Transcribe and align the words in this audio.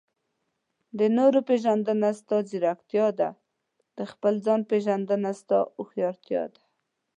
د 0.99 0.99
نورو 1.17 1.39
پېژندنه؛ 1.47 2.09
ستا 2.19 2.37
ځیرکتیا 2.49 3.07
ده. 3.19 3.29
د 3.97 3.99
خپل 4.11 4.33
ځان 4.45 4.61
پېژندنه؛ 4.69 5.31
ستا 5.41 5.59
هوښيارتيا 5.75 6.43
ده. 6.53 6.61